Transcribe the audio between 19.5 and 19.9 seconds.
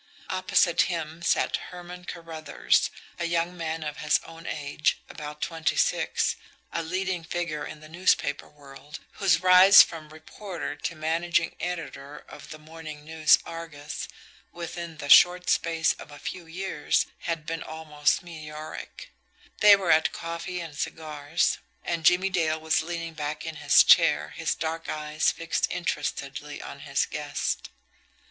They